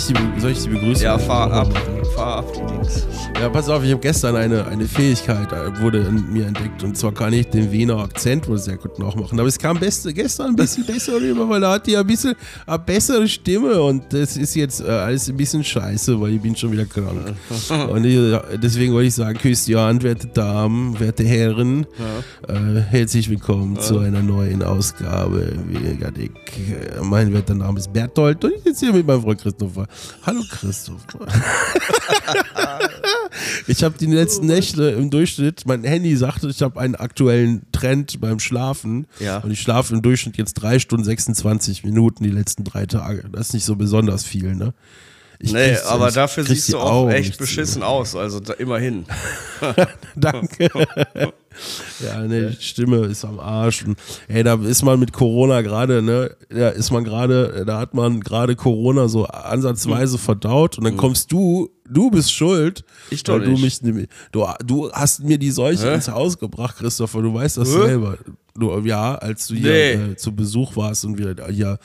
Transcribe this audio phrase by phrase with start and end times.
[0.00, 1.68] ich die, soll ich die Begrüßung Ja, fahr ab.
[2.14, 3.06] Fahr ab die Dings.
[3.40, 6.84] Ja, pass auf, ich habe gestern eine, eine Fähigkeit, äh, wurde in mir entdeckt.
[6.84, 9.40] Und zwar kann ich den Wiener Akzent wohl sehr gut nachmachen.
[9.40, 12.34] Aber es kam beste, gestern ein bisschen besser rüber, weil da hat die ein bisschen
[12.66, 13.80] eine bessere Stimme.
[13.80, 17.34] Und das ist jetzt äh, alles ein bisschen scheiße, weil ich bin schon wieder krank.
[17.90, 21.86] und ich, deswegen wollte ich sagen, Christian, werte Damen, werte Herren,
[22.46, 25.54] äh, herzlich willkommen zu einer neuen Ausgabe.
[25.72, 29.86] Äh, Mein werter Name ist Berthold und ich sitze hier mit meinem Freund Christopher.
[30.26, 30.98] Hallo Christopher.
[33.66, 38.20] Ich habe die letzten Nächte im Durchschnitt, mein Handy sagte, ich habe einen aktuellen Trend
[38.20, 39.06] beim Schlafen.
[39.18, 39.38] Ja.
[39.38, 43.24] Und ich schlafe im Durchschnitt jetzt 3 Stunden 26 Minuten die letzten drei Tage.
[43.32, 44.74] Das ist nicht so besonders viel, ne?
[45.42, 48.14] Ich Nee, aber ich dafür siehst du auch Augen echt beschissen aus.
[48.14, 49.06] Also da, immerhin.
[50.16, 50.70] Danke.
[52.04, 53.84] ja, ne, die Stimme ist am Arsch.
[53.84, 53.98] Und,
[54.28, 56.34] ey, da ist man mit Corona gerade, ne?
[56.48, 61.32] Da ist man gerade, da hat man gerade Corona so ansatzweise verdaut und dann kommst
[61.32, 62.84] du, du bist schuld.
[63.10, 63.82] Ich doch weil du nicht.
[63.82, 65.94] mich, du, du hast mir die Seuche Hä?
[65.94, 67.22] ins Haus gebracht, Christopher.
[67.22, 67.82] Du weißt das Hä?
[67.86, 68.18] selber.
[68.56, 69.92] Du, ja, als du hier Nee.
[70.12, 71.78] äh, zu Besuch warst und wir hier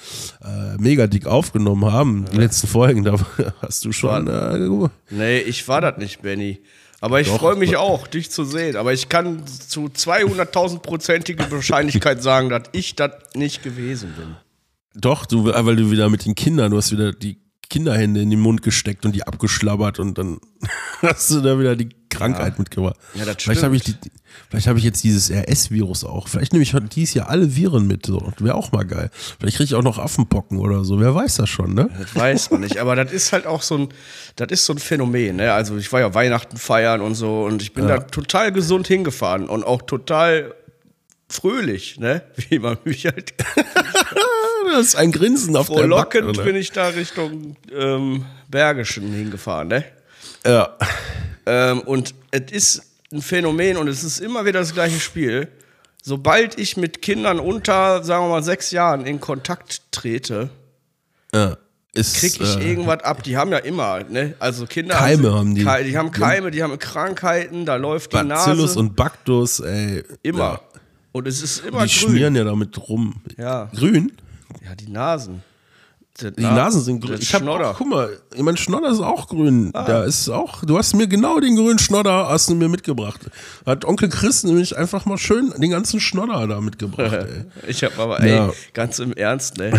[0.43, 3.15] äh, mega dick aufgenommen haben, die letzten Folgen, da
[3.61, 4.27] hast du schon.
[4.27, 6.59] Äh, Nee, ich war das nicht, Benny.
[7.01, 8.75] Aber ich freue mich auch, dich zu sehen.
[8.75, 14.35] Aber ich kann zu 200.000-prozentige Wahrscheinlichkeit sagen, dass ich das nicht gewesen bin.
[14.93, 17.37] Doch, du, weil du wieder mit den Kindern, du hast wieder die
[17.69, 20.39] Kinderhände in den Mund gesteckt und die abgeschlabbert und dann
[21.01, 22.95] hast du da wieder die Krankheit mitgebracht.
[23.13, 23.95] Ja, das vielleicht habe ich, die-
[24.49, 26.27] vielleicht habe ich jetzt dieses RS-Virus auch.
[26.27, 28.05] Vielleicht nehme ich heute dies Jahr alle Viren mit.
[28.05, 28.31] So.
[28.39, 29.09] Wäre auch mal geil.
[29.39, 30.99] Vielleicht kriege ich auch noch Affenpocken oder so.
[30.99, 31.89] Wer weiß das schon, ne?
[31.99, 32.77] Das weiß man nicht.
[32.77, 33.89] Aber das ist halt auch so ein,
[34.35, 35.37] das ist so ein Phänomen.
[35.37, 35.53] Ne?
[35.53, 39.47] Also ich war ja Weihnachten feiern und so und ich bin da total gesund hingefahren
[39.47, 40.53] und auch total
[41.29, 42.21] fröhlich, ne?
[42.49, 43.33] Wie man mich halt
[44.71, 46.19] Das ist ein Grinsen auf der Backe.
[46.19, 49.85] frohlockend bin ich da Richtung ähm, Bergischen hingefahren, ne?
[50.45, 50.75] Ja.
[51.45, 55.47] Ähm, und es ist ein Phänomen und es ist immer wieder das gleiche Spiel.
[56.01, 60.49] Sobald ich mit Kindern unter, sagen wir mal, sechs Jahren in Kontakt trete,
[61.33, 61.57] ja.
[61.93, 63.23] Ist, krieg ich äh, irgendwas ab.
[63.23, 64.33] Die haben ja immer, ne?
[64.39, 65.63] Also Kinder Keime haben, haben die.
[65.63, 68.79] Ke- Die haben Keime, die haben Krankheiten, da läuft die Bacillus Nase.
[68.79, 70.03] und Bactus, ey.
[70.21, 70.39] immer.
[70.39, 70.61] Ja.
[71.13, 72.09] Und es ist immer Die grün.
[72.09, 73.21] schmieren ja damit rum.
[73.37, 73.69] Ja.
[73.73, 74.11] Grün?
[74.65, 75.41] Ja, die Nasen.
[76.21, 77.17] Die, Nasen sind grün.
[77.19, 77.71] Ich hab Schnodder.
[77.71, 79.71] auch, guck mal, mein Schnodder ist auch grün.
[79.73, 83.19] Da ist auch, du hast mir genau den grünen Schnodder hast du mir mitgebracht.
[83.65, 87.45] Hat Onkel Chris nämlich einfach mal schön den ganzen Schnodder da mitgebracht, ey.
[87.67, 88.49] Ich habe aber, ey, Ja.
[88.73, 89.73] ganz im Ernst, ne?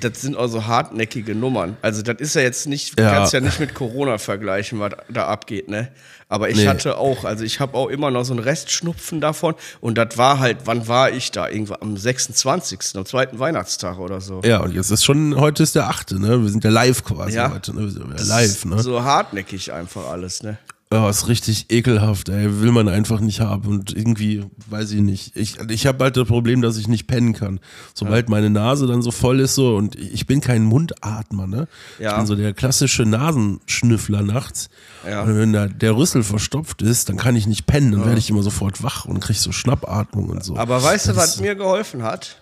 [0.00, 1.76] Das sind auch so hartnäckige Nummern.
[1.82, 3.12] Also, das ist ja jetzt nicht, du Ja.
[3.12, 5.88] kannst ja nicht mit Corona vergleichen, was da abgeht, ne?
[6.28, 6.66] Aber ich Nee.
[6.66, 9.54] hatte auch, also ich habe auch immer noch so einen Restschnupfen davon.
[9.80, 11.48] Und das war halt, wann war ich da?
[11.48, 14.40] Irgendwann am 26., am zweiten Weihnachtstag oder so.
[14.44, 16.42] Ja, und jetzt ist schon, heute ist der achte, ne?
[16.42, 17.52] Wir sind ja live quasi Ja.
[17.52, 17.82] heute, ne?
[17.82, 18.82] Wir sind ja live, ne?
[18.82, 20.58] So hartnäckig einfach alles, ne?
[20.92, 22.60] Ja, ist richtig ekelhaft, ey.
[22.60, 23.66] Will man einfach nicht haben.
[23.68, 25.36] Und irgendwie, weiß ich nicht.
[25.36, 27.58] Ich, ich habe halt das Problem, dass ich nicht pennen kann.
[27.92, 31.66] Sobald meine Nase dann so voll ist, so, und ich bin kein Mundatmer, ne?
[31.98, 32.12] Ja.
[32.12, 34.68] Ich bin so der klassische Nasenschnüffler nachts.
[35.04, 35.22] Ja.
[35.22, 37.90] Und wenn da der Rüssel verstopft ist, dann kann ich nicht pennen.
[37.90, 40.56] Dann werde ich immer sofort wach und krieg so Schnappatmung und so.
[40.56, 42.36] Aber weißt du, was mir geholfen hat?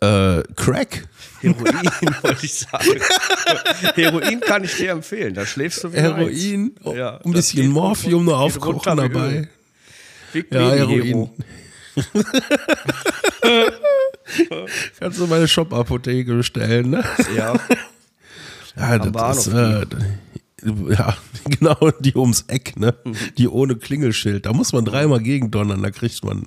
[0.00, 1.06] Äh, Crack?
[1.40, 1.64] Heroin,
[2.22, 3.00] wollte ich sagen.
[3.94, 5.34] Heroin kann ich dir empfehlen.
[5.34, 6.96] Da schläfst du wie Heroin, eins.
[6.96, 9.48] Ja, ein bisschen Morphium noch aufkochen dabei.
[10.32, 10.70] Wie Ja.
[10.72, 11.30] Heroin.
[15.00, 17.04] Kannst du meine Shop-Apotheke bestellen, ne?
[17.36, 17.54] Ja.
[18.76, 19.86] Ja, Am das ist, äh,
[20.88, 22.94] ja, genau, die ums Eck, ne?
[23.36, 24.46] Die ohne Klingelschild.
[24.46, 26.44] Da muss man dreimal gegendonnern, da kriegt man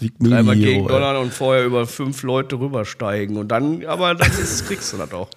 [0.00, 0.88] Vic Einmal Milio, gegen ey.
[0.88, 3.36] Dollar und vorher über fünf Leute rübersteigen.
[3.36, 5.28] Und dann, aber dann ist, kriegst du das auch.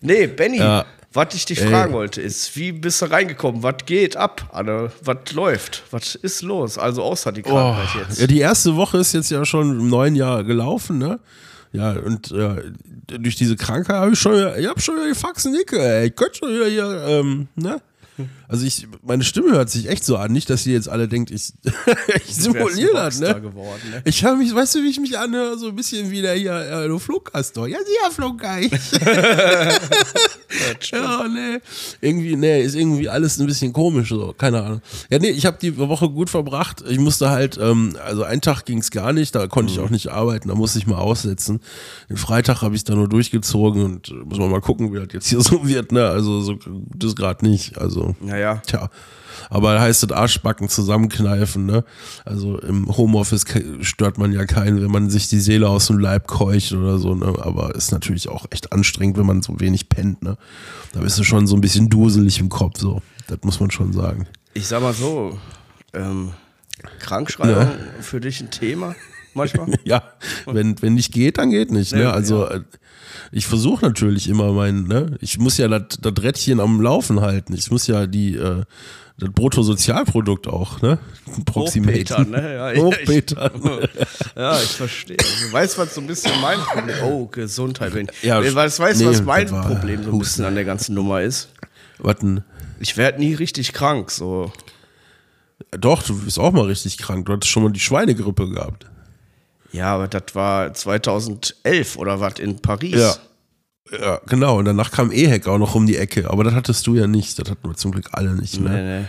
[0.00, 0.84] Nee, Benny, Ja.
[1.12, 1.68] was ich dich Ey.
[1.70, 3.62] fragen wollte, ist, wie bist du reingekommen?
[3.62, 4.92] Was geht ab, Anne?
[5.02, 5.82] Was läuft?
[5.90, 6.78] Was ist los?
[6.78, 8.20] Also außer die Oh, Krankheit jetzt.
[8.20, 11.18] ja, die erste Woche ist jetzt ja schon im neuen Jahr gelaufen, ne?
[11.72, 12.56] Ja, und ja,
[13.06, 15.54] durch diese Krankheit habe ich schon, ich habe schon wieder die Faxen.
[15.54, 17.80] Ich könnte schon wieder hier, ähm, ne?
[18.48, 21.30] Also ich, meine Stimme hört sich echt so an, nicht, dass ihr jetzt alle denkt,
[21.30, 21.52] ich,
[22.26, 23.40] ich simuliere das, ne?
[23.40, 24.02] geworden, ne?
[24.04, 25.58] Ich habe mich, weißt du, wie ich mich anhöre?
[25.58, 27.68] So ein bisschen wie der hier, äh, du Flugkastor.
[27.68, 28.70] Ja, sicher, Fluggeil.
[30.92, 31.58] ja, nee.
[32.00, 34.80] Irgendwie, nee, ist irgendwie alles ein bisschen komisch, so, keine Ahnung.
[35.10, 36.82] Ja, nee, ich habe die Woche gut verbracht.
[36.88, 39.90] Ich musste halt, ähm, also einen Tag ging es gar nicht, da konnte ich auch
[39.90, 41.60] nicht arbeiten, da musste ich mal aussetzen.
[42.08, 45.08] Den Freitag habe ich da nur durchgezogen und äh, muss man mal gucken, wie das
[45.12, 46.06] jetzt hier so wird, ne?
[46.06, 47.78] Also so gut ist gerade nicht.
[47.78, 48.62] Also Naja.
[48.66, 48.90] tja.
[49.50, 51.84] Aber heißt das Arschbacken zusammenkneifen, ne?
[52.24, 53.44] Also im Homeoffice
[53.80, 57.14] stört man ja keinen, wenn man sich die Seele aus dem Leib keucht oder so,
[57.14, 57.34] ne?
[57.40, 60.36] Aber ist natürlich auch echt anstrengend, wenn man so wenig pennt, ne?
[60.92, 63.00] Da bist du schon so ein bisschen duselig im Kopf, so.
[63.28, 64.26] Das muss man schon sagen.
[64.54, 65.38] Ich sag mal so,
[65.92, 66.32] ähm,
[66.98, 67.68] Krankschreibung
[68.00, 68.94] für dich ein Thema
[69.34, 69.68] manchmal?
[69.84, 70.02] Ja,
[70.46, 71.94] wenn, wenn nicht geht, dann geht nicht.
[71.94, 72.12] Ne?
[72.12, 72.56] Also ja.
[72.56, 72.60] äh,
[73.32, 75.16] ich versuche natürlich immer mein, ne?
[75.20, 77.54] Ich muss ja das Rädchen am Laufen halten.
[77.54, 78.64] Ich muss ja die äh,
[79.18, 80.98] das Bruttosozialprodukt auch, ne?
[81.54, 82.54] Hochpetern, ne?
[82.54, 83.50] Ja, ich- Hochpetern.
[84.36, 85.16] ja, ich verstehe.
[85.16, 87.94] Du weißt, was so ein bisschen mein Problem Oh, Gesundheit.
[87.94, 91.20] Wenn, Ja, ja, weißt, nee, was mein Problem so ein bisschen an der ganzen Nummer
[91.22, 91.48] ist?
[91.98, 92.44] Was denn?
[92.80, 94.10] Ich werde nie richtig krank.
[94.12, 94.52] So.
[95.72, 97.26] Doch, du bist auch mal richtig krank.
[97.26, 98.86] Du hattest schon mal die Schweinegrippe gehabt.
[99.72, 103.18] Ja, aber das war 2011 oder was in Paris.
[103.90, 104.58] Ja, genau.
[104.58, 106.30] Und danach kam Ehek auch noch um die Ecke.
[106.30, 107.38] Aber das hattest du ja nicht.
[107.38, 108.60] Das hatten wir zum Glück alle nicht.
[108.60, 108.70] Ne?
[108.70, 109.04] Nee, nee.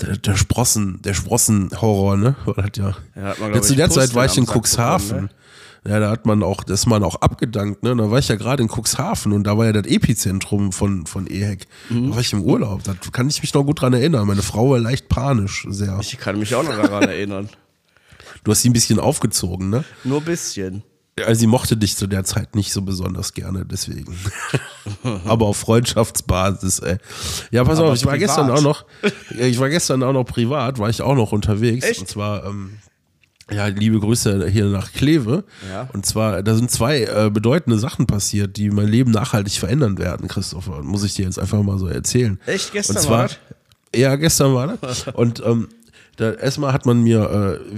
[0.00, 2.36] Der, der Sprossen, der Sprossen-Horror, ne?
[2.44, 2.96] War das ja.
[3.14, 5.08] Ja, hat man, ja, zu der Zeit war ich in Cuxhaven.
[5.08, 5.30] bekommen,
[5.84, 5.92] ne?
[5.92, 7.94] Ja, da hat man auch, das ist man auch abgedankt, ne?
[7.96, 11.26] Da war ich ja gerade in Cuxhaven und da war ja das Epizentrum von, von
[11.26, 11.66] EHEC.
[11.88, 12.10] Mhm.
[12.10, 12.82] Da war ich im Urlaub.
[12.82, 14.26] Da kann ich mich noch gut dran erinnern.
[14.26, 15.96] Meine Frau war leicht panisch, sehr.
[16.00, 17.48] Ich kann mich auch noch daran erinnern.
[18.46, 19.82] Du hast sie ein bisschen aufgezogen, ne?
[20.04, 20.84] Nur ein bisschen.
[21.20, 24.16] Also sie mochte dich zu der Zeit nicht so besonders gerne, deswegen.
[25.24, 26.98] Aber auf Freundschaftsbasis, ey.
[27.50, 28.28] Ja, pass Aber auf, ich war privat.
[28.28, 28.84] gestern auch noch,
[29.36, 31.84] ich war gestern auch noch privat, war ich auch noch unterwegs.
[31.84, 32.02] Echt?
[32.02, 32.74] Und zwar, ähm,
[33.50, 35.42] ja, liebe Grüße hier nach Kleve.
[35.68, 35.88] Ja.
[35.92, 40.28] Und zwar, da sind zwei äh, bedeutende Sachen passiert, die mein Leben nachhaltig verändern werden,
[40.28, 40.84] Christopher.
[40.84, 42.38] Muss ich dir jetzt einfach mal so erzählen.
[42.46, 42.70] Echt?
[42.70, 43.38] Gestern Und zwar, war das?
[43.92, 45.08] Ja, gestern war das.
[45.14, 45.66] Und ähm,
[46.16, 47.70] da, erstmal hat man mir äh,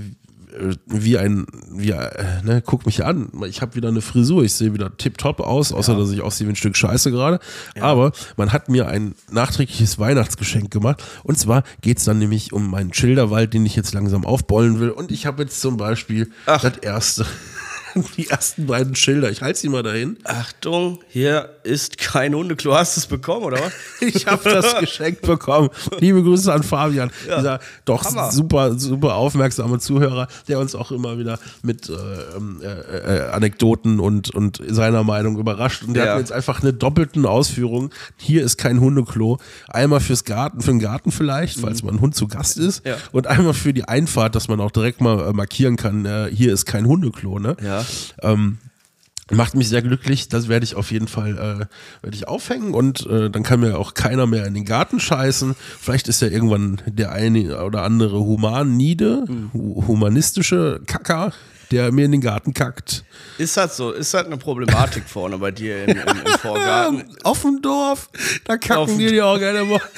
[0.87, 4.75] wie ein, wie, äh, ne, guck mich an, ich habe wieder eine Frisur, ich sehe
[4.75, 7.39] wieder tipptopp aus, außer dass ich aussehe wie ein Stück Scheiße gerade.
[7.81, 11.03] Aber man hat mir ein nachträgliches Weihnachtsgeschenk gemacht.
[11.23, 14.91] Und zwar geht es dann nämlich um meinen Schilderwald, den ich jetzt langsam aufbollen will.
[14.91, 16.61] Und ich habe jetzt zum Beispiel Ach.
[16.61, 17.27] das erste,
[18.17, 19.31] die ersten beiden Schilder.
[19.31, 20.17] Ich halte sie mal dahin.
[20.25, 22.75] Achtung, hier ist kein Hundeklo.
[22.75, 23.73] Hast du es bekommen, oder was?
[24.01, 25.69] Ich habe das geschenkt bekommen.
[26.01, 28.31] Liebe Grüße an Fabian, dieser doch Hammer.
[28.33, 31.93] super, super aufmerksame Zuhörer, der uns auch immer wieder mit äh,
[32.37, 32.67] ähm, äh,
[33.27, 35.83] äh, Anekdoten und, und seiner Meinung überrascht.
[35.85, 36.11] Und der Ja.
[36.11, 37.91] hat mir jetzt einfach eine doppelten Ausführung.
[38.17, 39.39] Hier ist kein Hundeklo.
[39.69, 42.85] Einmal fürs Garten, für den Garten vielleicht, falls mal ein Hund zu Gast ist.
[42.87, 42.97] Ja.
[43.13, 46.53] Und einmal für die Einfahrt, dass man auch direkt mal äh, markieren kann, äh, hier
[46.53, 47.39] ist kein Hundeklo.
[47.39, 47.57] Ne?
[47.63, 47.85] Ja.
[48.23, 48.59] Ähm,
[49.31, 53.05] Macht mich sehr glücklich, das werde ich auf jeden Fall äh, werde ich aufhängen und
[53.07, 55.55] äh, dann kann mir auch keiner mehr in den Garten scheißen.
[55.79, 61.33] Vielleicht ist ja irgendwann der eine oder andere Human-Niede, hu humanistische Kacker,
[61.71, 63.05] der mir in den Garten kackt.
[63.37, 63.93] Ist das so?
[63.93, 67.05] Ist das eine Problematik vorne bei dir im, im, im Vorgarten?
[67.25, 68.09] Auf dem Dorf,
[68.45, 69.81] da kacken dem die auch gerne mal.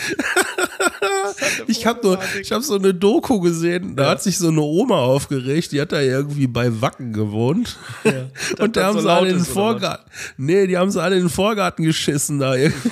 [1.66, 4.98] Ich habe nur, ich habe so eine Doku gesehen, da hat sich so eine Oma
[4.98, 7.78] aufgeregt, die hat da irgendwie bei Wacken gewohnt.
[8.58, 9.44] Und da haben so sie alle in den?
[9.44, 10.10] Vorgarten.
[10.36, 12.90] Nee, die haben sie alle in den Vorgarten geschissen da irgendwie.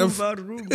[0.00, 0.68] Am Badroom.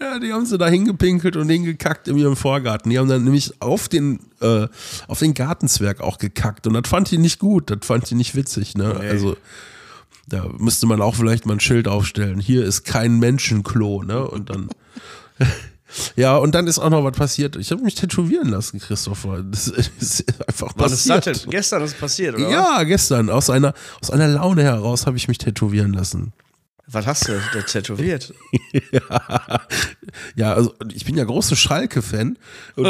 [0.00, 2.90] Ja, die haben sie da hingepinkelt und hingekackt in ihrem Vorgarten.
[2.90, 4.66] Die haben dann nämlich auf den, äh,
[5.08, 6.66] auf den Gartenzwerg auch gekackt.
[6.66, 8.76] Und das fand ich nicht gut, das fand ich nicht witzig.
[8.76, 8.96] Ne?
[9.00, 9.08] Nee.
[9.08, 9.36] Also
[10.28, 12.40] da müsste man auch vielleicht mal ein Schild aufstellen.
[12.40, 14.02] Hier ist kein Menschenklo.
[14.02, 14.26] Ne?
[14.26, 14.68] Und dann.
[16.14, 17.56] Ja, und dann ist auch noch was passiert.
[17.56, 19.42] Ich habe mich tätowieren lassen, Christopher.
[19.42, 21.26] Das ist einfach Wann ist passiert.
[21.26, 21.50] das denn?
[21.50, 22.48] Gestern ist es passiert, oder?
[22.48, 23.28] Ja, gestern.
[23.28, 26.32] Aus einer, aus einer Laune heraus habe ich mich tätowieren lassen.
[26.92, 28.34] Was hast du da tätowiert?
[28.90, 29.00] ja.
[30.34, 32.36] ja, also ich bin ja großer Schalke-Fan.
[32.76, 32.84] Du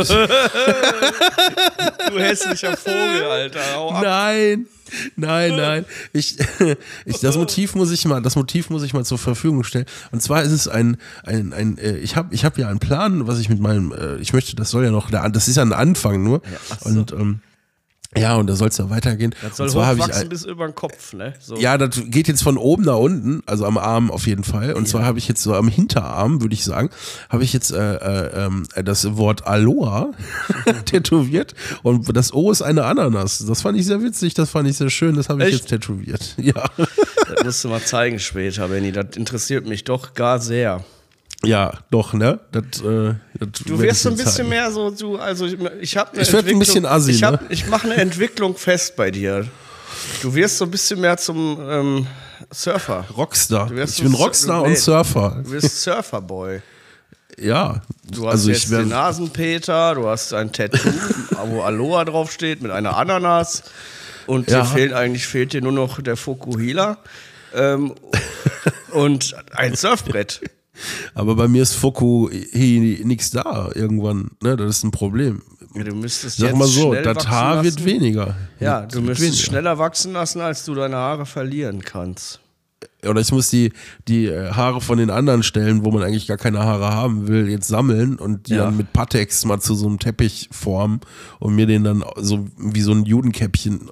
[2.19, 4.01] hässlicher Vogel, Alter.
[4.03, 4.67] Nein,
[5.17, 5.85] nein, nein.
[6.13, 6.37] Ich,
[7.05, 9.87] ich, das Motiv muss ich mal, das Motiv muss ich mal zur Verfügung stellen.
[10.11, 13.27] Und zwar ist es ein, ein, ein äh, ich habe, ich habe ja einen Plan,
[13.27, 15.73] was ich mit meinem, äh, ich möchte, das soll ja noch, das ist ja ein
[15.73, 16.43] Anfang nur.
[16.71, 16.89] ach so.
[16.89, 17.41] Und ähm,
[18.17, 19.35] ja, und da soll es ja weitergehen.
[19.41, 21.35] Das soll ich hochwachsen ein- bis über den Kopf, ne?
[21.39, 21.57] So.
[21.57, 24.73] Ja, das geht jetzt von oben nach unten, also am Arm auf jeden Fall.
[24.73, 26.91] Und zwar habe ich jetzt so am Hinterarm, würde ich sagen,
[27.29, 30.11] habe ich jetzt äh, äh, ähm, das Wort Aloha
[30.87, 31.55] tätowiert.
[31.83, 33.45] Und das O ist eine Ananas.
[33.47, 35.59] Das fand ich sehr witzig, das fand ich sehr schön, das habe ich Echt?
[35.61, 36.35] jetzt tätowiert.
[36.41, 36.65] Ja.
[37.29, 38.91] Das musst du mal zeigen später, Benny.
[38.93, 40.83] Das interessiert mich doch gar sehr.
[41.45, 42.39] Ja, doch, ne?
[42.53, 44.49] Das, äh, das Du wirst so ein bisschen zeigen.
[44.51, 47.47] mehr so, du, also ich, ich habe Ich werd ein bisschen assi, ich, hab- ne?
[47.49, 49.47] ich mache eine Entwicklung fest bei dir.
[50.23, 52.07] Du wirst so ein bisschen mehr zum ähm,
[52.53, 53.07] Surfer.
[53.17, 53.69] Rockstar.
[53.69, 54.69] Du wirst Ich bin Rockstar nee.
[54.69, 55.41] und Surfer.
[55.45, 56.61] Du wirst Surferboy.
[57.39, 57.81] Ja.
[58.11, 60.91] Du hast also jetzt den werde Nasenpeter, du hast ein Tattoo,
[61.47, 63.63] wo Aloha draufsteht mit einer Ananas.
[64.27, 64.61] Und Ja.
[64.61, 66.99] dir fehlt eigentlich fehlt dir nur noch der Fokuhila
[67.55, 67.95] ähm,
[68.93, 70.41] und ein Surfbrett.
[71.15, 74.31] Aber bei mir ist Fukuhila nichts da irgendwann.
[74.43, 74.57] Ne?
[74.57, 75.43] Das ist ein Problem.
[75.75, 77.65] Ja, du müsstest Sag jetzt mal so, das Haar lassen.
[77.65, 78.37] wird weniger.
[78.59, 79.43] Ja, du müsstest weniger.
[79.45, 82.41] schneller wachsen lassen, als du deine Haare verlieren kannst.
[83.07, 83.73] Oder ich muss die,
[84.09, 87.49] die äh, Haare von den anderen Stellen, wo man eigentlich gar keine Haare haben will,
[87.49, 88.65] jetzt sammeln und die Ja.
[88.67, 91.01] dann mit Patex mal zu so einem Teppich formen
[91.39, 93.91] und mir den dann so wie so ein Judenkäppchen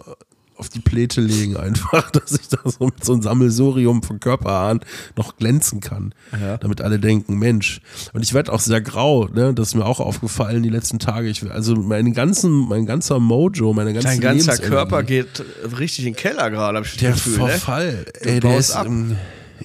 [0.58, 4.80] auf die Pläte legen einfach, dass ich da so mit so einem Sammelsurium von Körperhaaren
[5.16, 6.14] noch glänzen kann.
[6.38, 6.56] Ja.
[6.56, 7.80] Damit alle denken, Mensch.
[8.12, 9.54] Und ich werde auch sehr grau, ne?
[9.54, 11.28] Das ist mir auch aufgefallen die letzten Tage.
[11.28, 15.44] Ich, also meinen ganzen, mein ganzer Mojo, meine ganze Dein ganzer Körper geht
[15.78, 17.38] richtig in den Keller gerade, der Gefühl.
[17.38, 17.48] Ne?
[17.48, 19.16] Verfall, ey, der ist, ähm,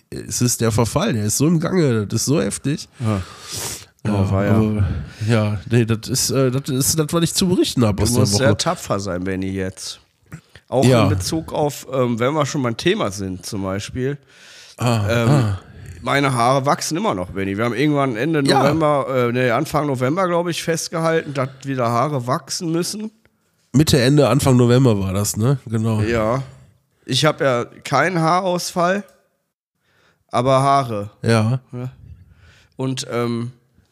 [0.09, 2.87] es ist der Verfall, der ist so im Gange, das ist so heftig.
[4.05, 4.51] Ja, war ja.
[4.51, 4.87] aber,
[5.27, 8.35] ja, nee, das ist, äh, das ist das, was ich zu berichten habe Du musst
[8.35, 10.02] sehr tapfer sein, Benny, jetzt.
[10.69, 11.03] Auch Ja.
[11.03, 14.17] in Bezug auf, ähm, wenn wir schon beim Thema sind, zum Beispiel.
[14.77, 15.57] Ah, ähm,
[16.01, 17.57] Meine Haare wachsen immer noch, Benny.
[17.57, 18.59] Wir haben irgendwann Ende Ja.
[18.63, 23.09] November, äh, nee, Anfang November, glaube ich, festgehalten, dass wieder Haare wachsen müssen.
[23.71, 25.59] Mitte, Ende, Anfang November war das, ne?
[25.65, 26.01] Genau.
[26.01, 26.43] Ja.
[27.05, 29.03] Ich habe ja keinen Haarausfall,
[30.29, 31.09] aber Haare.
[31.21, 31.59] Ja.
[32.75, 33.51] Und ähm,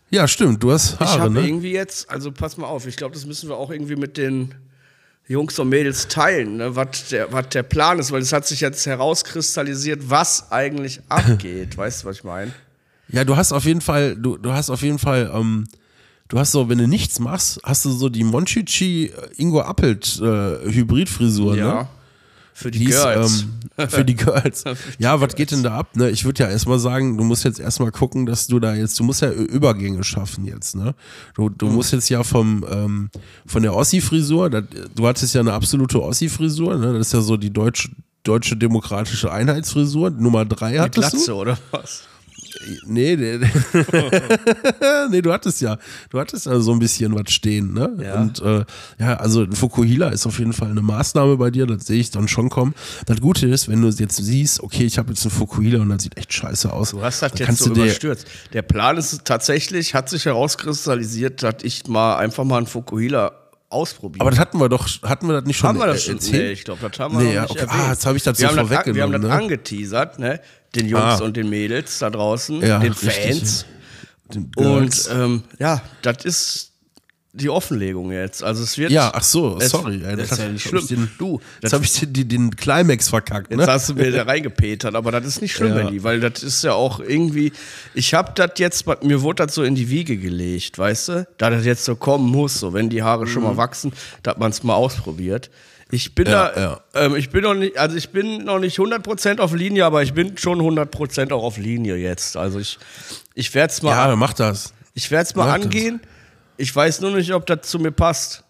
[0.09, 1.47] Ja, stimmt, du hast ich Haare, habe ne?
[1.47, 4.53] irgendwie jetzt, also pass mal auf, ich glaube, das müssen wir auch irgendwie mit den
[5.31, 8.59] Jungs und Mädels teilen, ne, was der, was der Plan ist, weil es hat sich
[8.61, 11.77] jetzt herauskristallisiert, was eigentlich abgeht.
[11.77, 12.51] weißt du, was ich meine?
[13.09, 15.65] Ja, du hast auf jeden Fall, du, du hast auf jeden Fall, ähm,
[16.29, 20.71] du hast so, wenn du nichts machst, hast du so die Monchichi Ingo Appelt äh,
[20.71, 21.73] Hybridfrisur, Ja.
[21.83, 21.87] ne?
[22.53, 23.45] Für die, ist, Girls.
[23.77, 24.63] ähm, für die Girls.
[24.99, 25.95] Ja, was geht denn da ab?
[25.95, 26.09] Ne?
[26.09, 29.03] Ich würde ja erstmal sagen, du musst jetzt erstmal gucken, dass du da jetzt, du
[29.03, 30.93] musst ja Übergänge schaffen jetzt, ne?
[31.35, 31.75] Du, du Mhm.
[31.75, 33.09] musst jetzt ja vom, ähm,
[33.45, 36.93] von der Ossi-Frisur, du hattest ja eine absolute Ossi-Frisur, ne?
[36.93, 37.89] Das ist ja so die deutsche,
[38.23, 41.37] deutsche demokratische Einheitsfrisur, Nummer drei die hattest Glatze, du?
[41.37, 42.03] oder was?
[42.85, 43.39] Nee, nee,
[45.09, 45.77] nee, du hattest ja,
[46.09, 47.91] du hattest ja so ein bisschen was stehen, ne?
[48.01, 48.21] Ja.
[48.21, 48.65] Und äh,
[48.99, 52.27] ja, also Fukuhila ist auf jeden Fall eine Maßnahme bei dir, das sehe ich dann
[52.27, 52.73] schon kommen.
[53.05, 56.03] Das Gute ist, wenn du jetzt siehst, okay, ich habe jetzt einen Fukuhila und das
[56.03, 56.91] sieht echt scheiße aus.
[56.91, 58.27] Du hast das jetzt so überstürzt.
[58.53, 63.31] Der Plan ist tatsächlich, hat sich herauskristallisiert, dass ich mal einfach mal einen Fukuhila
[63.69, 64.21] ausprobiere.
[64.21, 66.15] Aber das hatten wir doch, hatten wir das nicht schon haben wir das äh, schon?
[66.15, 66.43] erzählt?
[66.43, 67.59] Nee, ich glaube, das haben wir Nee, noch nicht okay.
[67.61, 67.81] erwähnt.
[67.87, 69.37] Ah, jetzt habe ich das so wir haben das, wir haben vorweggenommen, das ne?
[69.37, 70.41] angeteasert, ne?
[70.75, 71.23] Den Jungs Ah.
[71.23, 72.93] und den Mädels da draußen, Ja, den.
[72.93, 73.65] Fans.
[74.33, 76.67] Den Und ähm, ja, das ist
[77.33, 78.43] die Offenlegung jetzt.
[78.43, 78.91] Also es wird.
[78.91, 80.01] ja, ach so, es- sorry.
[80.05, 80.85] ey, Das ist ja nicht schlimm.
[80.87, 83.67] Den, du, jetzt das- habe ich den, den, den Climax verkackt, Jetzt ne?
[83.67, 85.83] hast du mir da reingepetert, aber das ist nicht schlimm, Ja.
[85.83, 87.51] Benny, weil das ist ja auch irgendwie,
[87.93, 91.49] ich habe das jetzt, mir wurde das so in die Wiege gelegt, weißt du, da
[91.49, 94.63] das jetzt so kommen muss, so wenn die Haare schon mal wachsen, dass man es
[94.63, 95.49] mal ausprobiert.
[95.91, 96.25] Ich bin.
[96.27, 96.81] Ja, da, ja.
[96.93, 100.13] Ähm, ich bin noch nicht, also ich bin noch nicht 100% auf Linie, aber ich
[100.13, 102.37] bin schon 100% auch auf Linie jetzt.
[102.37, 102.79] Also ich,
[103.35, 104.73] ich werde es mal, Ja, mach das.
[104.93, 105.65] ich werde es mal mach das.
[105.65, 106.01] angehen.
[106.57, 108.43] Ich weiß nur nicht, ob das zu mir passt.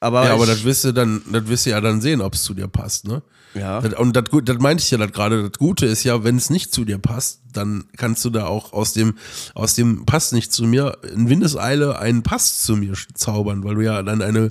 [0.00, 2.42] Aber, Ja, aber das wirst du dann, das wirst du ja dann sehen, ob es
[2.42, 3.22] zu dir passt, ne?
[3.54, 3.80] Ja.
[3.82, 5.48] Das, und das, das meinte ich ja das gerade.
[5.50, 8.72] Das Gute ist ja, wenn es nicht zu dir passt, dann kannst du da auch
[8.72, 9.16] aus dem,
[9.54, 13.82] aus dem Pass nicht zu mir in Windeseile einen Pass zu mir zaubern, weil du
[13.82, 14.50] ja dann eine,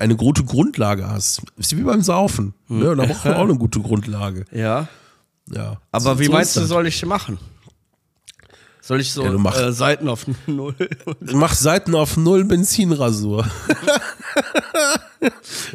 [0.00, 1.42] eine gute Grundlage hast.
[1.56, 2.54] Ist wie beim Saufen.
[2.68, 2.94] Ne?
[2.96, 4.44] Da braucht man auch eine gute Grundlage.
[4.52, 4.88] ja.
[5.52, 5.80] Ja.
[5.90, 7.38] Aber So- wie so meinst du, soll ich machen?
[8.82, 10.76] Soll ich so Ja, mach- äh, Seiten auf Null?
[11.20, 13.44] Mach Seiten auf Null Benzinrasur.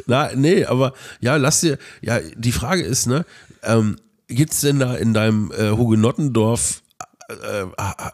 [0.06, 3.24] Na, nee, aber ja, lass dir, ja, die Frage ist, ne,
[3.62, 3.96] ähm,
[4.28, 6.82] gibt's denn da in deinem äh, Hugenottendorf
[7.28, 7.66] äh, äh,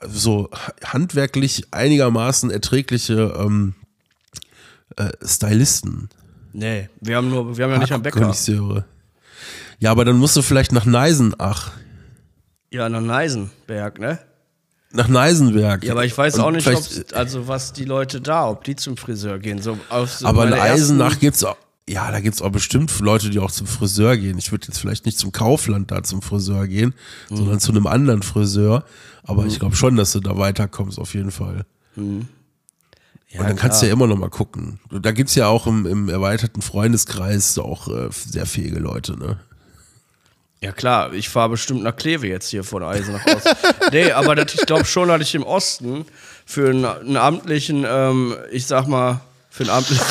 [0.08, 0.50] so
[0.84, 3.74] handwerklich einigermaßen erträgliche ähm,
[4.96, 6.08] äh, Stylisten?
[6.52, 8.34] nee, wir haben nur, wir haben ja nicht am Bäcker.
[9.78, 11.72] Ja, aber dann musst du vielleicht nach Neisenach,
[12.70, 14.18] Ja, nach Neisenberg, ne?
[14.92, 15.84] nach Neisenberg.
[15.84, 16.82] Ja, aber ich weiß Und auch nicht, ob,
[17.14, 19.60] also was die Leute da, ob die zum Friseur gehen.
[19.62, 21.56] So so Aber in Eisenach ersten- gibt's auch,
[21.88, 24.36] ja, da gibt's auch bestimmt Leute, die auch zum Friseur gehen.
[24.38, 26.94] Ich würde jetzt vielleicht nicht zum Kaufland da zum Friseur gehen,
[27.30, 27.36] Mhm.
[27.36, 28.84] sondern zu einem anderen Friseur.
[29.24, 31.64] Aber ich glaube schon, dass du da weiterkommst, auf jeden Fall.
[33.32, 34.78] Ja, Und dann kannst du ja immer noch mal gucken.
[34.90, 39.38] Da gibt's ja auch im, im erweiterten Freundeskreis auch äh, sehr fähige Leute, ne?
[40.60, 43.42] Ja klar, ich fahre bestimmt nach Kleve jetzt hier von Eisenach aus.
[43.92, 46.04] nee, aber das, ich glaube schon, dass ich im Osten
[46.46, 49.20] für einen, einen amtlichen, ähm, ich sag mal,
[49.50, 50.06] für einen amtlichen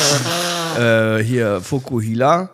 [0.78, 2.50] äh, hier Fukuhila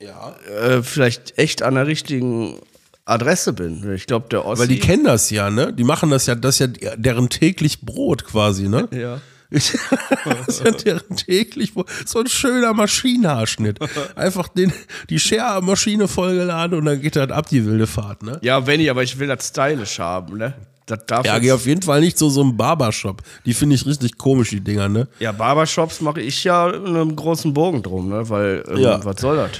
[0.00, 0.34] Ja.
[0.58, 2.58] äh, vielleicht echt an der richtigen
[3.04, 3.92] Adresse bin.
[3.94, 4.62] Ich glaube, der Ossi.
[4.62, 5.72] Weil die kennen das ja, ne?
[5.72, 8.88] Die machen das ja, das ist ja deren täglich Brot quasi, ne?
[8.90, 9.20] Ja.
[9.52, 11.72] Das ist ja deren täglich.
[12.06, 13.78] So ein schöner Maschinenhaarschnitt.
[14.16, 14.72] Einfach den,
[15.10, 18.38] die Schermaschine vollgeladen und dann geht das ab, die wilde Fahrt, ne?
[18.42, 20.54] Ja, wenn ich, aber ich will das stylisch haben, ne?
[20.86, 23.22] das darf Ja, geh auf jeden Fall nicht zu so einem Barbershop.
[23.46, 25.06] Die finde ich richtig komisch, die Dinger, ne?
[25.20, 28.28] Ja, Barbershops mache ich ja in einem großen Bogen drum, ne?
[28.28, 29.04] Weil, ähm, Ja.
[29.04, 29.50] was soll das?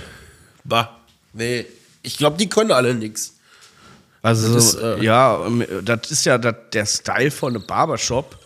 [0.65, 0.97] Bah.
[1.33, 1.67] Nee.
[2.03, 3.35] Ich glaube, die können alle nix.
[4.21, 8.37] Also, Das ist, äh, ja, ähm, das ist ja das, der Style von einem Barbershop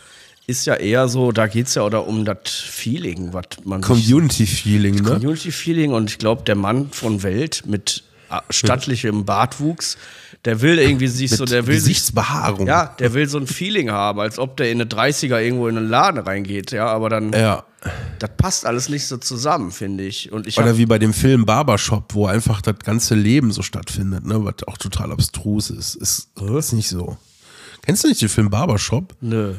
[0.46, 3.88] ist ja eher so, da geht es ja oder um das Feeling, was man sich-
[3.88, 5.02] Community-Feeling, ne?
[5.02, 9.96] Community-Feeling und ich glaube, der Mann von Welt mit äh, stattlichem Bartwuchs,
[10.44, 12.66] der will irgendwie sich so, der will sich, Gesichtsbehaarung.
[12.68, 15.76] ja, der will so ein Feeling haben, als ob der in eine 30er irgendwo in
[15.76, 17.64] einen Laden reingeht, ja, aber dann, Ja.
[18.20, 20.30] das passt alles nicht so zusammen, finde ich.
[20.30, 24.24] Und ich Oder wie bei dem Film Barbershop, wo einfach das ganze Leben so stattfindet,
[24.24, 24.44] ne?
[24.44, 25.96] Was auch total abstrus ist.
[25.96, 27.16] Ist, ist nicht so.
[27.82, 29.14] Kennst du nicht den Film Barbershop?
[29.20, 29.54] nö.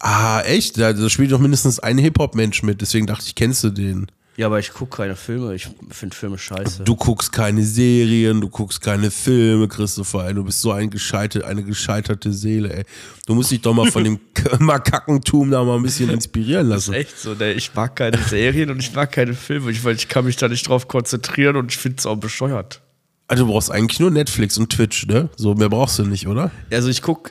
[0.00, 0.78] Ah, echt?
[0.78, 4.06] Da, da spielt doch mindestens ein Hip-Hop-Mensch mit, deswegen dachte ich, kennst du den.
[4.36, 6.82] Ja, aber ich gucke keine Filme, ich finde Filme scheiße.
[6.82, 10.34] Du guckst keine Serien, du guckst keine Filme, Christopher, ey.
[10.34, 12.84] Du bist so ein gescheitert, eine gescheiterte Seele, ey.
[13.26, 14.18] Du musst dich doch mal von dem
[14.58, 17.00] Makakentum da mal ein bisschen inspirieren Das ist lassen.
[17.00, 17.52] echt so, ne?
[17.52, 20.48] ich mag keine Serien und ich mag keine Filme, ich, weil ich kann mich da
[20.48, 22.80] nicht drauf konzentrieren und ich finde es auch bescheuert.
[23.28, 25.30] Also du brauchst eigentlich nur Netflix und Twitch, ne?
[25.36, 26.50] So mehr brauchst du nicht, oder?
[26.72, 27.30] Also ich guck,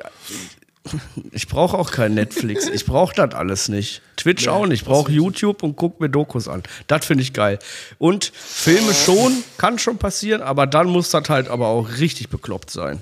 [1.32, 4.02] ich brauche auch kein Netflix, ich brauche das alles nicht.
[4.18, 6.64] Twitch auch nicht, ich brauche YouTube und guck mir Dokus an.
[6.88, 7.60] Das finde ich geil.
[7.98, 12.70] Und Filme schon, kann schon passieren, aber dann muss das halt aber auch richtig bekloppt
[12.70, 13.02] sein.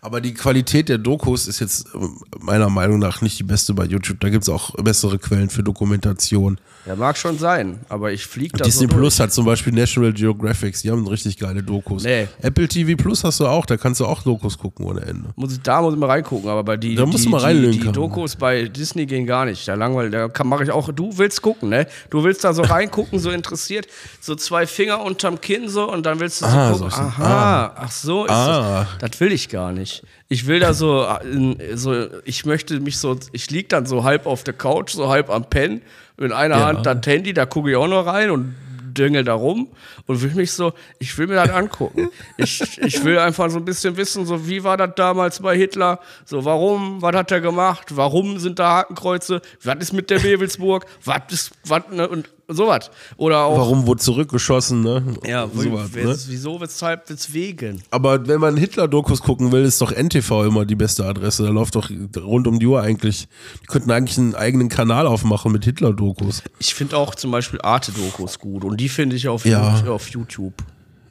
[0.00, 1.98] Aber die Qualität der Dokus ist jetzt äh,
[2.40, 4.20] meiner Meinung nach nicht die beste bei YouTube.
[4.20, 6.58] Da gibt es auch bessere Quellen für Dokumentation.
[6.86, 8.96] Ja, mag schon sein, aber ich flieg da Disney so.
[8.96, 12.04] Plus hat zum Beispiel National Geographic, die haben richtig geile Dokus.
[12.04, 12.28] Nee.
[12.40, 15.30] Apple TV Plus hast du auch, da kannst du auch Dokus gucken ohne Ende.
[15.36, 17.54] Muss ich, da muss ich mal reingucken, aber bei die, Da musst die, du mal
[17.72, 19.66] die, die Dokus bei Disney gehen gar nicht.
[19.68, 20.90] Da langweilig, da mache ich auch.
[20.92, 21.86] Du willst gucken, ne?
[22.08, 23.86] Du willst da so reingucken, so interessiert,
[24.20, 26.90] so zwei Finger unterm Kinn so und dann willst du so Ah, gucken.
[26.90, 26.96] so.
[26.96, 28.86] Aha, ach so ist Ah.
[29.00, 29.10] das.
[29.10, 29.87] Das will ich gar nicht.
[30.28, 34.26] Ich will da so, äh, so, ich möchte mich so, ich lieg dann so halb
[34.26, 35.82] auf der Couch, so halb am Pen,
[36.18, 36.66] in einer Ja.
[36.66, 38.54] Hand das Handy, da gucke ich auch noch rein und
[38.98, 39.68] düngel da rum
[40.06, 42.08] und will mich so, ich will mir das angucken.
[42.36, 46.00] Ich, ich will einfach so ein bisschen wissen, so wie war das damals bei Hitler,
[46.24, 50.86] so warum, was hat er gemacht, warum sind da Hakenkreuze, was ist mit der Wewelsburg,
[51.04, 52.90] was ist, was, ne, und sowas.
[53.16, 55.02] Oder auch, Warum wurde zurückgeschossen, ne?
[55.26, 56.16] ja, Sowas, ne?
[56.28, 57.82] wieso, weshalb, weswegen.
[57.90, 61.44] Aber wenn man Hitler-Dokus gucken will, ist doch NTV immer die beste Adresse.
[61.44, 63.28] Da läuft doch rund um die Uhr eigentlich.
[63.62, 66.42] Die könnten eigentlich einen eigenen Kanal aufmachen mit Hitler-Dokus.
[66.58, 69.82] Ich finde auch zum Beispiel Arte-Dokus gut und die finde ich auf, Ja.
[69.88, 70.54] Auf YouTube.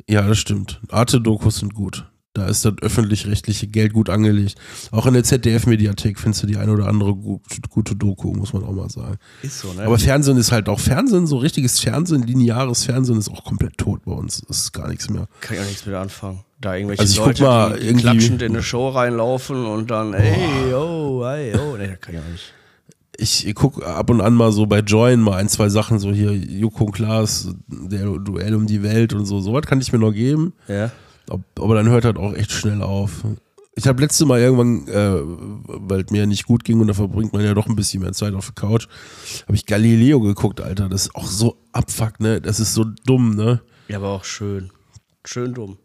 [0.09, 0.79] Ja, das stimmt.
[0.89, 2.05] Arte-Dokus sind gut.
[2.37, 4.55] Da ist das öffentlich-rechtliche Geld gut angelegt.
[4.91, 8.63] Auch in der ZDF-Mediathek findest du die eine oder andere gut, gute Doku, muss man
[8.63, 9.17] auch mal sagen.
[9.41, 9.81] Ist so, ne?
[9.81, 14.01] Aber Fernsehen ist halt auch Fernsehen, so richtiges Fernsehen, lineares Fernsehen ist auch komplett tot
[14.05, 14.43] bei uns.
[14.47, 15.27] Das ist gar nichts mehr.
[15.41, 16.41] Kann ich auch nichts mit anfangen.
[16.61, 20.13] Da irgendwelche Also Leute, mal, die, die irgendwie- klatschend in eine Show reinlaufen und dann,
[20.13, 21.75] ey, oh, ey, oh.
[21.75, 22.53] Nee, das kann ich auch nicht.
[23.19, 26.33] Ich gucke ab und an mal so bei Join mal ein, zwei Sachen, so hier
[26.35, 29.39] Joko und Klaas, der Duell um die Welt und so.
[29.41, 30.53] Sowas kann ich mir noch geben.
[30.67, 30.91] Ja.
[31.29, 33.23] Aber dann hört das auch echt schnell auf.
[33.75, 35.21] Ich habe letzte Mal irgendwann, äh,
[35.67, 38.13] weil es mir nicht gut ging und da verbringt man ja doch ein bisschen mehr
[38.13, 38.87] Zeit auf der Couch,
[39.43, 40.89] habe ich Galileo geguckt, Alter.
[40.89, 42.41] Das ist auch so abfuck, ne?
[42.41, 43.61] Das ist so dumm, ne?
[43.87, 44.71] Ja, aber auch schön.
[45.25, 45.77] Schön dumm.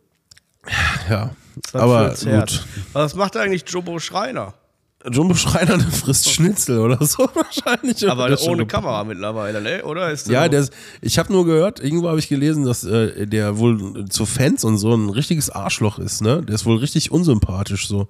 [1.11, 1.35] Ja.
[1.75, 2.67] Aber gut.
[2.93, 4.55] Was macht eigentlich Jumbo Schreiner?
[5.11, 8.09] Jumbo Schreiner der frisst Schnitzel oder so wahrscheinlich.
[8.09, 8.67] Aber schon ohne.
[8.67, 9.85] Kamera mittlerweile, ne?
[9.85, 12.85] Oder ist Ja, der der ist, ich habe nur gehört, irgendwo habe ich gelesen, dass
[12.85, 16.43] äh, der wohl zu Fans und so ein richtiges Arschloch ist, ne?
[16.43, 18.09] Der ist wohl richtig unsympathisch so.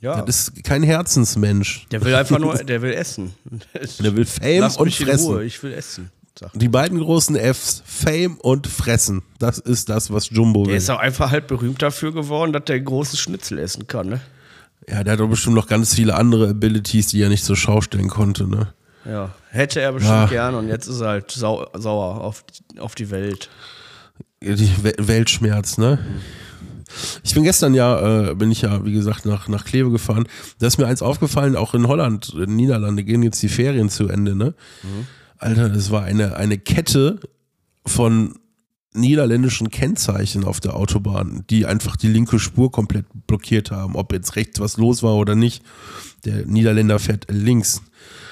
[0.00, 0.22] ja.
[0.22, 1.86] Das ist kein Herzensmensch.
[1.90, 3.34] Der will einfach nur, der will essen.
[3.98, 5.26] Der will Fame Lass und fressen.
[5.26, 6.10] Ruhe, ich will essen.
[6.54, 9.22] Die beiden großen Fs, Fame und Fressen.
[9.38, 10.76] Das ist das, was Jumbo Der will.
[10.78, 14.20] ist auch einfach halt berühmt dafür geworden, dass der großes Schnitzel essen kann, ne?
[14.90, 17.80] Ja, der hat doch bestimmt noch ganz viele andere Abilities, die er nicht zur Schau
[17.80, 18.72] stellen konnte, ne?
[19.04, 19.30] Ja.
[19.50, 20.26] Hätte er bestimmt Ja.
[20.26, 22.44] gern und jetzt ist er halt sau sauer auf,
[22.78, 23.48] auf die Welt.
[24.42, 25.98] Die We Weltschmerz, ne?
[27.22, 30.26] Ich bin gestern ja, äh, bin ich ja, wie gesagt, nach, nach Kleve gefahren.
[30.58, 33.90] Da ist mir eins aufgefallen, auch in Holland, in den Niederlande gehen jetzt die Ferien
[33.90, 34.54] zu Ende, ne?
[35.38, 37.20] Alter, das war eine, eine Kette
[37.86, 38.34] von
[38.92, 44.36] niederländischen Kennzeichen auf der Autobahn, die einfach die linke Spur komplett blockiert haben, ob jetzt
[44.36, 45.62] rechts was los war oder nicht.
[46.24, 47.82] Der Niederländer fährt links.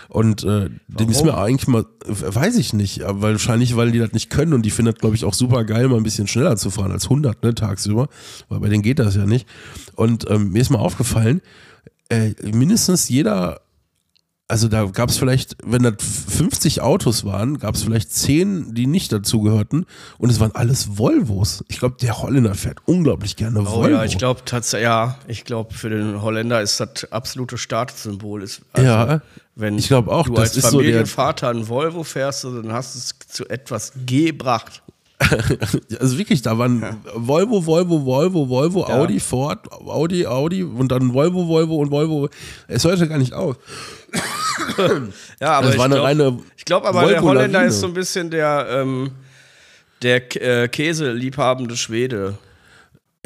[0.08, 4.12] Und äh, dem ist mir eigentlich mal, weiß ich nicht, aber wahrscheinlich, weil die das
[4.12, 6.56] nicht können und die finden das, glaube ich, auch super geil, mal ein bisschen schneller
[6.56, 8.08] zu fahren als 100, ne, tagsüber,
[8.48, 9.46] weil bei denen geht das ja nicht.
[9.96, 11.42] Und ähm, mir ist mal aufgefallen,
[12.08, 13.60] äh, mindestens jeder
[14.48, 18.86] also da gab es vielleicht, wenn das 50 Autos waren, gab es vielleicht 10, die
[18.86, 19.84] nicht dazugehörten
[20.18, 21.62] und es waren alles Volvos.
[21.68, 23.88] Ich glaube, der Holländer fährt unglaublich gerne Oh Volvo.
[23.96, 28.42] ja, ich glaube tatsächlich, ja, ich glaube für den Holländer ist das absolute Statussymbol.
[28.42, 29.20] Ist, also, Ja,
[29.54, 32.94] wenn ich glaub auch, du als ist so der- Familienvater ein Volvo fährst, dann hast
[32.94, 34.82] du es zu etwas gebracht.
[36.00, 38.94] Also wirklich, da waren Volvo, Volvo, Volvo, Volvo, Ja.
[39.00, 42.28] Audi, Ford, Audi, Audi und dann Volvo, Volvo und Volvo.
[42.68, 43.56] Es hörte gar nicht auf.
[45.40, 47.22] Ja, aber Das ich war eine glaub- reine Ich glaube aber, der.
[47.22, 49.10] Holländer ist so ein bisschen der, ähm,
[50.02, 52.34] der äh, Käseliebhabende Schwede.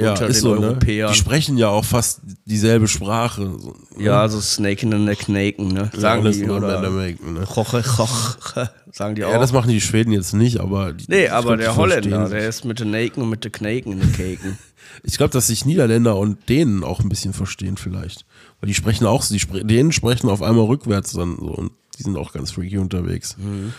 [0.01, 0.67] Ja, unter ist den so, ne?
[0.69, 1.13] Europäern.
[1.13, 3.53] Die sprechen ja auch fast dieselbe Sprache.
[3.59, 5.91] So, Ja, so Snake in the Knaken, ne?
[5.95, 6.79] Sagen die, oder?
[6.83, 7.45] American, ne?
[7.45, 9.33] Roche, roche, sagen die auch.
[9.33, 10.95] Ja, das machen die Schweden jetzt nicht, aber.
[10.95, 14.01] Die, nee, aber der Holländer, der ist mit den Naken und mit den Knaken in
[14.01, 14.59] den Caken.
[15.05, 18.27] Ich glaube, dass sich Niederländer und Dänen auch ein bisschen verstehen, vielleicht.
[18.61, 22.03] Weil die sprechen auch, die spre Dänen sprechen auf einmal rückwärts dann so und die
[22.03, 23.37] sind auch ganz freaky unterwegs.
[23.39, 23.73] Mhm.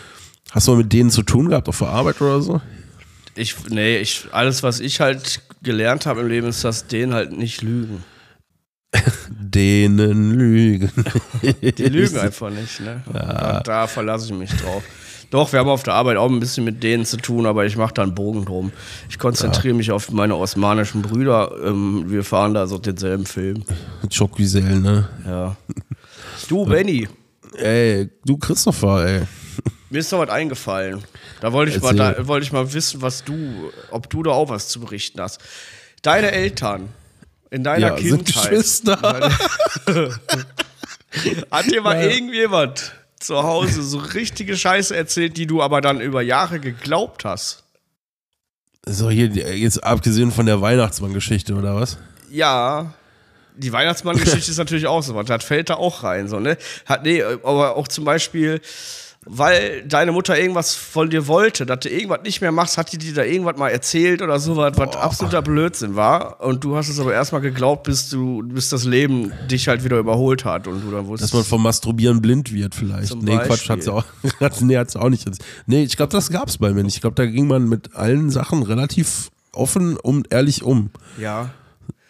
[0.52, 2.62] Hast du mal mit denen zu tun gehabt auf der Arbeit oder so?
[3.36, 7.32] Ich, nee, ich, alles, was ich halt gelernt habe im Leben, ist, dass denen halt
[7.32, 8.04] nicht lügen.
[9.30, 10.92] Dänen lügen.
[11.62, 13.02] Die lügen einfach nicht, ne?
[13.12, 14.84] Da, da verlasse ich mich drauf.
[15.32, 17.76] Doch, wir haben auf der Arbeit auch ein bisschen mit denen zu tun, aber ich
[17.76, 18.72] mache da einen Bogen drum.
[19.10, 21.52] Ich konzentriere mich auf meine osmanischen Brüder.
[21.66, 23.64] Ähm, wir fahren da so denselben Film.
[24.16, 25.10] Chocuisel, ne?
[25.26, 25.56] Ja.
[26.50, 27.08] Du, Benny,
[27.56, 29.22] Ey, du Christopher, ey.
[29.94, 31.04] Mir ist noch was eingefallen.
[31.40, 34.50] Da wollte ich, mal, da, wollte ich mal wissen, was du, ob du da auch
[34.50, 35.40] was zu berichten hast.
[36.02, 36.90] Deine Eltern
[37.52, 38.50] in deiner Ja, sind Kindheit.
[38.50, 39.00] Geschwister.
[41.52, 42.10] Hat dir mal Naja.
[42.10, 47.64] irgendjemand zu Hause so richtige Scheiße erzählt, die du aber dann über Jahre geglaubt hast?
[48.86, 51.98] So, hier, jetzt abgesehen von der Weihnachtsmann-Geschichte, oder was?
[52.32, 52.94] Ja.
[53.56, 55.28] Die Weihnachtsmann-Geschichte ist natürlich auch so was.
[55.28, 56.58] Das fällt da auch rein, so, ne?
[56.88, 58.60] Hat, nee, aber auch zum Beispiel,
[59.26, 62.98] weil deine Mutter irgendwas von dir wollte, dass du irgendwas nicht mehr machst, hat die
[62.98, 66.42] dir da irgendwas mal erzählt oder sowas, was absoluter Blödsinn war.
[66.42, 69.98] Und du hast es aber erstmal geglaubt, bis du, bis das Leben dich halt wieder
[69.98, 71.34] überholt hat und du dann wusstest.
[71.34, 73.10] Dass man vom Masturbieren blind wird vielleicht.
[73.10, 73.70] Zum nee, Quatsch, Beispiel.
[73.76, 74.06] hat's auch,
[74.40, 75.28] hat, nee, hat's auch nicht.
[75.66, 76.96] Nee, ich glaube, das gab's bei mir nicht.
[76.96, 80.90] Ich glaube, da ging man mit allen Sachen relativ offen und ehrlich um.
[81.18, 81.52] ja.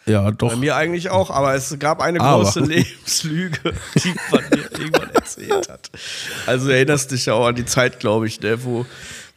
[0.06, 0.56] Ja, Bei doch.
[0.56, 2.44] mir eigentlich auch, aber es gab eine Aber.
[2.44, 5.90] große Lebenslüge, die man mir irgendwann erzählt hat.
[6.46, 8.84] Also erinnerst dich ja auch an die Zeit, glaube ich, ne, wo,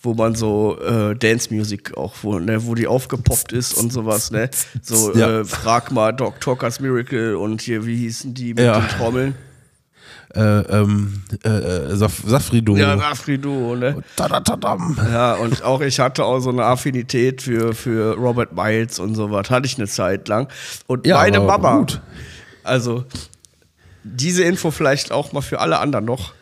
[0.02, 4.30] wo man so äh, Dance Music auch, wo, ne, wo die aufgepoppt ist und sowas,
[4.32, 4.50] ne?
[4.82, 5.40] So Ja.
[5.40, 8.80] äh, frag mal Doc Talkers Miracle und hier, wie hießen die mit Ja.
[8.82, 9.36] den Trommeln?
[10.36, 12.76] Äh, ähm, äh, äh, Saf Safrido.
[12.76, 14.04] Ja, Afrido, ne?
[14.18, 14.98] Tadadadam.
[15.10, 19.50] Ja, und auch ich hatte auch so eine Affinität für, für Robert Miles und sowas,
[19.50, 20.50] hatte ich eine Zeit lang.
[20.86, 22.02] Und Ja, meine Mama, gut.
[22.64, 23.06] also
[24.04, 26.34] diese Info vielleicht auch mal für alle anderen noch,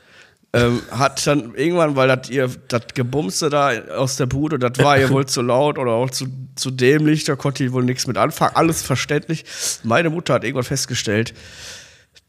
[0.53, 4.97] ähm, hat dann irgendwann, weil das ihr das Gebumste da aus der Bude, das war
[4.97, 8.17] ihr wohl zu laut oder auch zu, zu dämlich, da konnte ich wohl nichts mit
[8.17, 9.45] anfangen, alles verständlich.
[9.83, 11.33] Meine Mutter hat irgendwann festgestellt,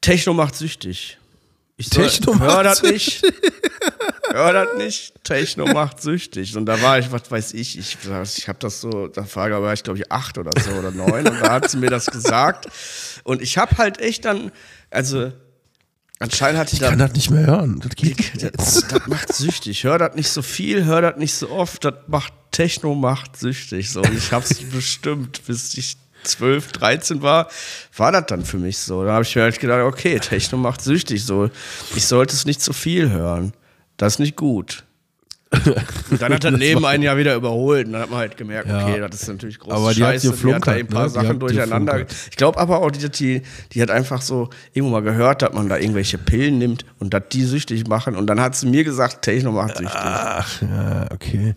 [0.01, 1.19] Techno macht süchtig.
[1.79, 3.23] Ich soll, Techno hör das nicht.
[4.31, 5.13] Hör das nicht.
[5.25, 6.57] Techno macht süchtig.
[6.57, 9.83] Und da war ich, was weiß ich, ich, ich habe das so, da war, ich
[9.83, 12.67] glaube ich acht oder so oder neun und da hat sie mir das gesagt.
[13.25, 14.53] Und ich habe halt echt dann,
[14.91, 15.33] also
[16.19, 17.81] anscheinend hatte ich Ich kann da das nicht mehr hören.
[17.81, 19.85] Das das, das macht süchtig.
[19.85, 21.85] Hör das nicht so viel, hör das nicht so oft.
[21.85, 23.91] Das macht Techno macht süchtig.
[23.91, 27.49] So, und ich hab's bestimmt, bis ich 12, 13 war,
[27.97, 29.05] war das dann für mich so.
[29.05, 31.25] Da habe ich mir halt gedacht, okay, Techno macht süchtig.
[31.25, 31.51] So,
[31.95, 33.53] ich sollte es nicht zu viel hören.
[33.97, 34.85] Das ist nicht gut.
[36.11, 38.69] Und dann hat er neben ein Jahr wieder überholt und dann hat man halt gemerkt,
[38.69, 38.83] Ja.
[38.85, 40.31] okay, das ist natürlich große Aber die hat Scheiße.
[40.33, 41.09] geflunkert, die hat da ein paar ne?
[41.11, 42.07] Sachen hat durcheinander.
[42.31, 45.69] Ich glaube aber auch, die, die, die hat einfach so irgendwo mal gehört, dass man
[45.69, 48.17] da irgendwelche Pillen nimmt und dass die süchtig machen.
[48.17, 49.95] Und dann hat sie mir gesagt, Techno macht süchtig.
[49.97, 51.55] Ach, ja, okay.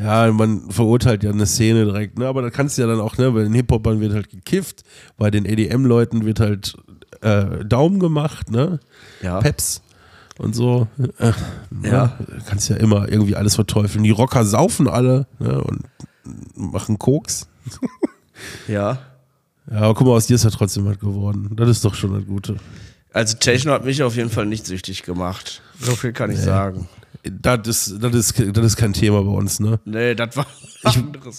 [0.00, 2.26] Ja, man verurteilt ja eine Szene direkt, ne?
[2.26, 4.82] Aber da kannst du ja dann auch, ne, bei den Hip-Hopern wird halt gekifft,
[5.18, 6.74] bei den EDM-Leuten wird halt
[7.20, 8.80] äh, Daumen gemacht, ne?
[9.20, 9.40] Ja.
[9.40, 9.82] Peps
[10.38, 10.88] und so.
[11.18, 11.32] Äh,
[11.82, 12.16] Ja.
[12.18, 12.42] Ne?
[12.46, 14.02] Kannst ja immer irgendwie alles verteufeln.
[14.02, 15.62] Die Rocker saufen alle ne?
[15.62, 15.84] und
[16.54, 17.46] machen Koks.
[18.68, 18.98] Ja.
[19.70, 21.50] Ja, aber guck mal, aus dir ist ja trotzdem was geworden.
[21.56, 22.56] Das ist doch schon das Gute.
[23.12, 25.60] Also Techno hat mich auf jeden Fall nicht süchtig gemacht.
[25.78, 26.88] So viel kann ich sagen.
[27.22, 29.78] Das ist, das, ist, das ist kein Thema bei uns, ne?
[29.84, 30.46] Nee, das war
[30.84, 31.38] ein anderes.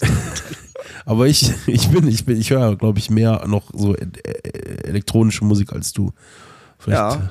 [1.04, 4.30] Aber ich, ich bin, ich bin, ich höre, glaube ich, mehr noch so e e
[4.88, 6.12] elektronische Musik als du.
[6.78, 7.30] Vielleicht, Ja.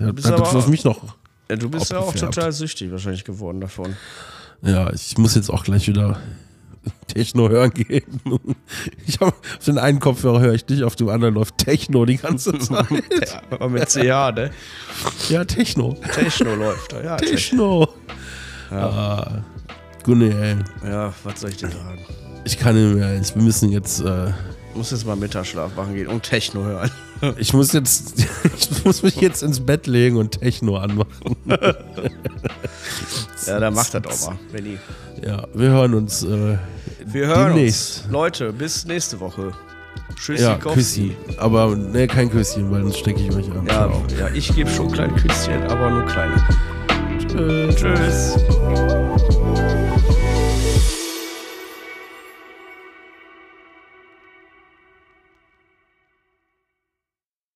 [0.00, 1.16] ja bist das aber- für mich noch.
[1.50, 3.96] Ja, du bist ja auch total süchtig wahrscheinlich geworden davon.
[4.62, 6.18] Ja, ich muss jetzt auch gleich wieder
[7.06, 8.02] Techno hören gehen.
[9.06, 12.16] Ich habe auf den einen Kopfhörer höre ich dich, auf dem anderen läuft Techno die
[12.18, 12.86] ganze Zeit.
[12.90, 14.50] Ja, aber mit CH, ne?
[15.28, 15.96] Ja, Techno.
[16.14, 17.16] Techno läuft ja.
[17.16, 17.88] Techno.
[18.70, 19.38] Ah,
[20.04, 20.56] Gunni, ey.
[20.84, 22.04] Ja, was soll ich dir sagen?
[22.44, 23.20] Ich kann nicht mehr.
[23.34, 24.00] Wir müssen jetzt.
[24.00, 24.28] Äh,
[24.70, 26.90] Ich muss jetzt mal Mittagsschlaf machen gehen und Techno hören.
[27.38, 28.14] Ich muss jetzt.
[28.70, 31.36] Ich muss mich jetzt ins Bett legen und Techno anmachen.
[33.46, 34.78] Ja, dann macht das auch mal, Benni.
[35.24, 36.22] Ja, wir hören uns.
[36.22, 36.58] Äh,
[37.06, 38.04] Wir hören Demnächst.
[38.04, 38.12] uns.
[38.12, 39.52] Leute, bis nächste Woche.
[40.16, 40.56] Tschüssi, ja.
[40.56, 41.16] Küssi.
[41.38, 43.66] Aber ne, kein Küsschen, weil sonst stecke ich euch an.
[43.66, 46.34] Ja, ja, ich gebe schon kleine Küsschen, aber nur kleine.
[47.26, 47.76] Tschüss.
[47.76, 48.34] Tschüss.